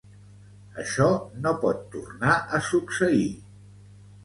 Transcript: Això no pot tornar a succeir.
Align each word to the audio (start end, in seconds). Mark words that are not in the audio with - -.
Això 0.83 1.09
no 1.43 1.51
pot 1.67 1.85
tornar 1.97 2.33
a 2.61 2.65
succeir. 2.71 3.31